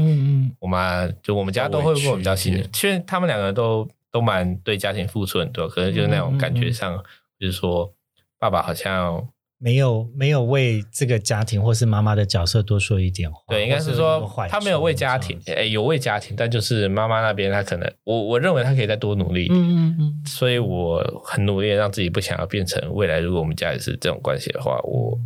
[0.61, 6.97] 我妈就我们家都会过比较辛委屈，其实他们两个都都蛮对家庭付出很多，可能就是那种感觉上，
[7.39, 7.93] 就是说
[8.39, 25.19] 爸爸好像没有没有为这个家庭或是妈妈的角色多说一点话，对，应该是说他没有为家庭，哎，有为家庭，但就是妈妈那边他可能我我认为他可以再多努力一点，嗯嗯嗯，所以我很努力地让自己不想要变成未来，如果我们家也是这种关系的话，我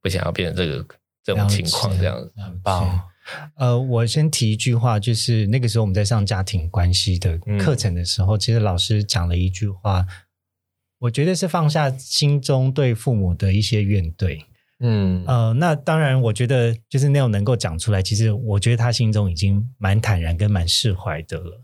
[0.00, 0.86] 不想要变成这个
[1.24, 2.32] 这种情况这样子。
[2.36, 3.00] 很棒，
[3.56, 10.06] 呃，我先提一句话，就是那个时候我们在上家庭关系的课程的时候，其实老师讲了一句话，
[10.98, 14.42] 我觉得是放下心中对父母的一些怨怼。
[14.78, 21.62] 嗯呃，那当然，我觉得就是那种能够讲出来，其实我觉得他心中已经蛮坦然跟蛮释怀的了。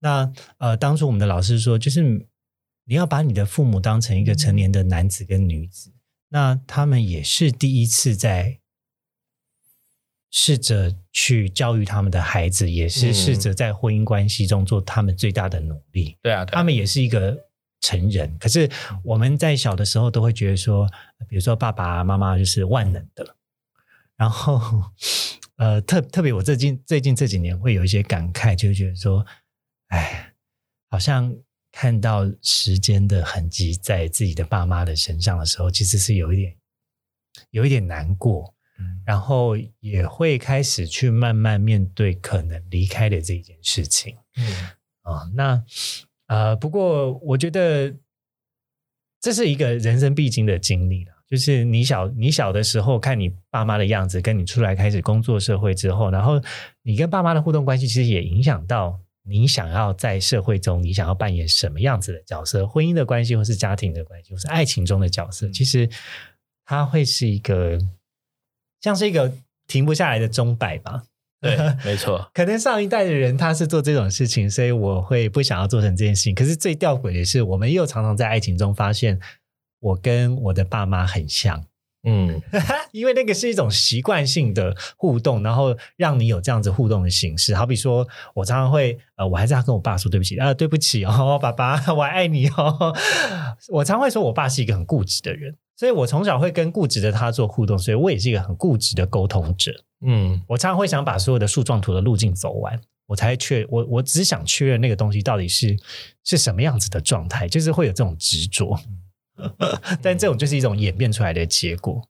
[0.00, 2.02] 那呃，当初我们的老师说，就是
[2.86, 5.92] 你要把你的父母当成一个成年的男子跟女子，
[6.30, 8.58] 那他们也是第一次在
[10.30, 16.16] 试着去教育他们的孩子，也是嗯试着在婚姻关系中做他们最大的努力。
[16.22, 17.38] 对啊，对啊他们也是一个
[17.84, 18.70] 成人，可是
[19.02, 20.88] 我们在小的时候都会觉得说，
[21.28, 23.36] 比如说爸爸妈妈就是万能的，
[24.16, 24.60] 然后
[25.56, 29.26] 呃特特别我最近最近这几年会有一些感慨，就觉得说，
[29.88, 30.32] 哎，
[30.88, 31.36] 好像
[31.70, 36.56] 看到时间的痕迹在自己的爸妈的身上的时候，其实是有一点
[37.50, 38.54] 有一点难过。
[39.06, 44.16] 然后也会开始去慢慢面对可能离开的这一件事情。
[44.36, 44.44] 嗯
[45.02, 45.62] 啊、那
[46.26, 47.94] 呃，不过我觉得
[49.20, 51.12] 这是一个人生必经的经历了。
[51.26, 56.40] 就是你小你小的时候看你爸妈的样子，跟你出来开始工作社会之后，然后
[56.82, 65.88] 你跟爸妈的互动关系，其实也影响到你想要在社会中你想要扮演什么样子的角色，婚姻的关系，或是家庭的关系，或是爱情中的角色，其实
[66.66, 67.78] 它会是一个
[68.82, 69.32] 像是一个
[69.66, 71.04] 停不下来的钟摆吧。
[71.44, 76.34] 对，没错， 可能上一代的人他是做这种事情，所以我会不想要做成这件事情。
[76.34, 79.20] 可是最吊诡的是，我们又常常在爱情中发现，
[79.80, 81.64] 我跟我的爸妈很像，
[82.08, 82.40] 嗯
[82.92, 87.54] 因为那个是一种习惯性的互动，然后让你有这样子互动的形式。
[87.54, 92.94] 好比说，我常常会呃，我还是要跟我爸说对不起啊、对不起哦，爸爸，我爱你哦。
[93.70, 99.70] 我常会说我爸是一个很固执的人，所以我从小会跟固执的他做互动，所以我也是一个很固执的沟通者。
[100.00, 105.76] 嗯我常常会想把所有的树状图的路径走完，我才确我我只想确认那个东西到底是
[106.24, 108.80] 是什么样子的状态，就是会有这种执着。
[110.00, 112.00] 但这种就是一种演变出来的结果。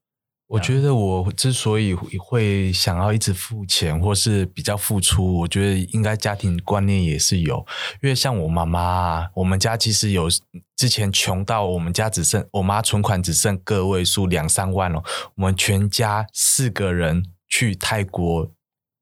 [0.46, 7.66] 我觉得我之所以会想要一直付钱，或是比较付出，我觉得应该家庭观念也是有。
[8.02, 10.28] 因为像我妈妈啊，我们家其实有
[10.76, 15.02] 之前穷到我们家只剩我妈存款只剩个位数两三万了，
[15.36, 18.50] 我们全家四个人去泰国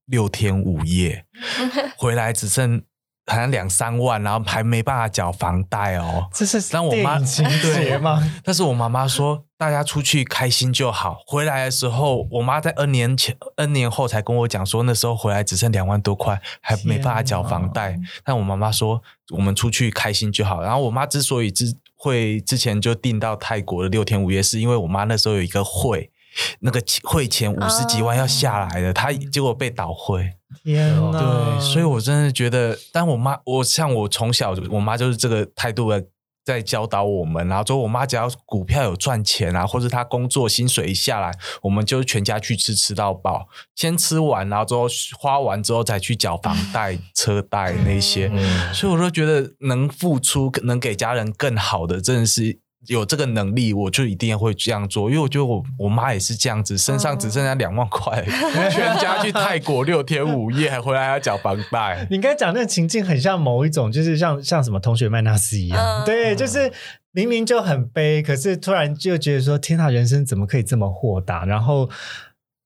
[0.07, 1.27] 六天五夜，
[1.99, 2.83] 回来只剩
[3.27, 6.29] 好像两三万，然后还没办法缴房贷哦。
[6.33, 8.23] 这是但我妈节吗？
[8.45, 11.23] 但是我妈妈说，大家出去开心就好。
[11.25, 17.97] 回来的时候，我妈在 N 年前、N 年后才跟我讲说，那时候回来只剩两万多块，还没办法缴房贷。
[18.25, 19.01] 但我妈妈说，
[19.31, 20.61] 我们出去开心就好。
[20.61, 26.11] 然后我妈之所以之会之前就订到泰国的六天五夜，是因为我妈那时候有一个会，
[26.59, 30.29] 那个会钱五十几万要下来的，她结果被倒会。
[30.65, 31.19] 天哪！
[31.21, 36.05] 对，所以我真的觉得，但我妈，我像我从小，我妈就是这个态度的，
[36.45, 37.47] 在教导我们。
[37.49, 41.33] 然后之后，我妈只要股票有赚钱啊，或者她工作薪水一下来，
[41.63, 44.87] 我们就全家去吃，吃到饱，先吃完，然后之后
[45.19, 48.31] 花完之后再去缴房贷、车贷那些。
[48.33, 52.62] 嗯所以我就觉得能付出，能给家人更好的，真的是。
[52.87, 58.25] 有这个能力，我就一定会这样做，因为我觉得我我妈也是这样子，身上只剩下两万块，
[58.71, 62.07] 全家去泰国六天五夜，还回来要缴房贷。
[62.11, 66.73] 你刚才讲那个情境很像某一种，就是像像什么同学麦纳斯一样，嗯对，就是
[67.13, 71.45] 明明就很悲，可是突然就觉得说，天呐，人生怎么可以这么豁达？
[71.45, 71.89] 然后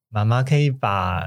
[0.08, 1.24] 妈妈可以把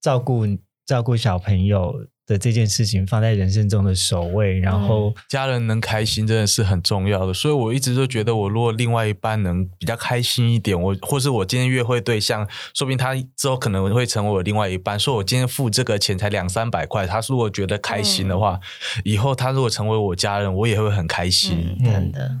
[0.00, 0.46] 照顾
[0.86, 1.94] 照顾小朋友
[2.30, 14.96] 的这件事情放在人生中的首位，然后家人能开心真的是很重要的，所以我一直都觉得，我如果另外一半能比较开心一点，我或是我今天约会对象，说不定他之后可能会成为我另外一半。
[14.96, 18.60] 说我今天付这个钱才两三百块，他如果觉得开心的话，
[19.02, 21.76] 以后他如果成为我家人，我也会很开心。
[21.80, 22.36] 嗯，真的，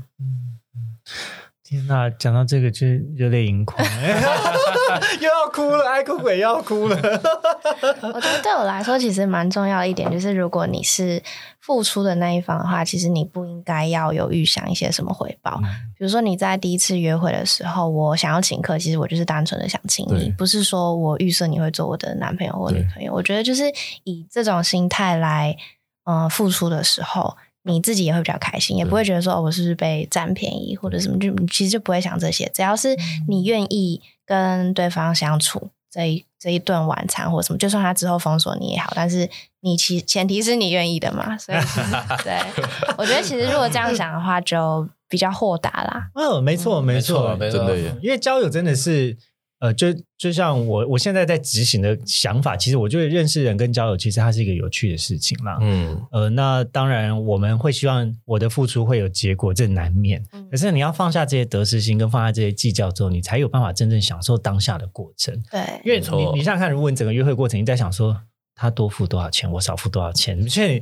[1.70, 2.84] 天呐，讲到这个就
[3.16, 3.80] 热泪盈眶，
[5.20, 6.96] 又要哭了，爱哭鬼又要哭了。
[6.96, 11.22] 我觉得对我来说，其实蛮重要的一点就是，如果你是
[11.60, 15.60] 付出的那一方的话，其实你不应该要有预想一些什么回报。
[15.96, 23.14] 比如说你在第一次约会的时候，我想要请客，其实我就是单纯的想请你，不是说我预设你会做我的男朋友或女朋友。
[23.14, 23.62] 我觉得就是
[24.02, 25.56] 以这种心态来，
[26.02, 27.36] 呃，付出的时候。
[27.62, 32.50] 你自己也会比较开心，也不会觉得说、哦、我是不是被占便宜或者什么，就你其实就不会想这些。
[32.54, 32.96] 只要是
[33.28, 39.28] 你愿意跟对方相处，这一这一顿晚餐或什么，就算他之后封锁你也好，但是
[39.60, 41.36] 你其前提是你愿意的嘛。
[41.36, 41.58] 所以
[42.24, 42.38] 对
[42.96, 46.08] 我觉得，其实如果这样想的话，就比较豁达啦。
[46.14, 49.16] 嗯，没错，没错，没错真的耶，因为交友真的是，
[49.60, 49.88] 呃，就
[50.18, 55.58] 就像我我现在在执行的想法，其实我觉得认识人跟交友，其实它是一个有趣的事情啦。
[55.60, 60.22] 嗯，呃，那当然我们会希望我的付出会有结果，这难免。
[60.32, 65.32] 嗯可是你要放下这些得失心，跟放下这些计较之后，你才有办法真正享受当下的过程。
[65.48, 68.20] 对，因为你你想想看，如果你整个约会过程你在想说
[68.60, 70.78] 他多付多少钱，我少付多少钱，所以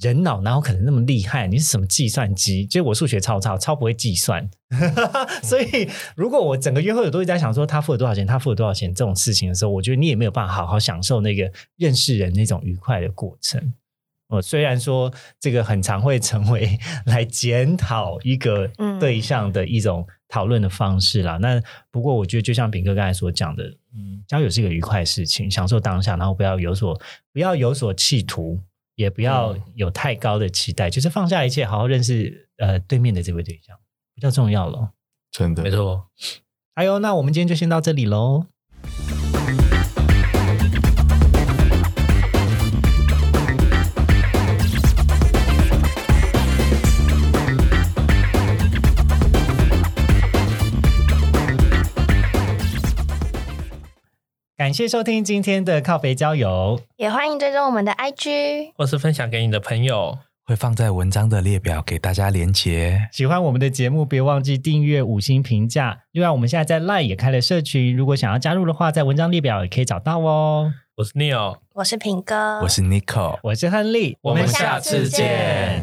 [0.00, 1.46] 人脑哪有可能那么厉害？
[1.46, 2.66] 你是什么计算机？
[2.66, 4.50] 就我数学超差，超不会计算。
[5.40, 13.74] 所以如果我整个约会我都在想说他付了多少钱，他付了多少钱这种事情的时候，我觉得你也没有办法好好享受那个认识人那种愉快的过程。
[14.26, 16.76] 我，虽然说这个很常会成为
[17.06, 21.36] 来检讨一个嗯对象的一种讨论的方式啦。
[21.36, 21.60] 那
[21.90, 23.64] 不过我觉得，就像炳哥刚才所讲的，
[23.94, 26.98] 嗯，交友是一个愉快的事情，享受当下，然后不要有所
[27.32, 28.58] 不要有所企图，
[28.94, 33.76] 也不要有太高的期待，就是放下一切，好好认识呃对面的这位对象，
[34.14, 34.92] 比较重要了。
[35.30, 36.06] 真的没错。
[36.74, 38.46] 哎呦，那我们今天就先到这里喽。
[54.60, 56.78] 感谢收听今天的靠北郊游。
[56.98, 58.72] 也欢迎追踪我们的 IG。
[58.76, 60.18] 或是分享给你的朋友。
[60.44, 63.08] 会放在文章的列表给大家连结。
[63.10, 66.00] 喜欢我们的节目，别忘记订阅、五星评价。
[66.12, 70.70] 另外，我们现在在 LINE 也开了社群，如果想要加入的话，在文章列表也可以找到哦。
[70.96, 73.38] 我是 Neil，我是平哥，我是 Nico。
[73.42, 75.82] 我是亨利，我们下次见。